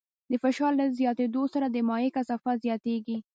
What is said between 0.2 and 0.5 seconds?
د